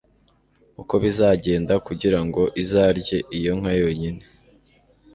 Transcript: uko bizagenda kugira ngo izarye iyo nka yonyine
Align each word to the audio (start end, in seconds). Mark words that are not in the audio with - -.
uko 0.81 0.93
bizagenda 1.03 1.73
kugira 1.87 2.19
ngo 2.25 2.41
izarye 2.63 3.17
iyo 3.37 3.51
nka 3.59 3.71
yonyine 3.81 4.23